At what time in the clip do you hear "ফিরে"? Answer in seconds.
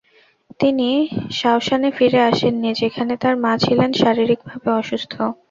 1.97-2.19